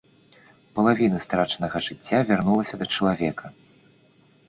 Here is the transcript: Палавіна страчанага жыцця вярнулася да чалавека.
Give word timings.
Палавіна 0.77 1.17
страчанага 1.27 1.83
жыцця 1.91 2.25
вярнулася 2.33 2.75
да 2.83 2.91
чалавека. 2.99 3.57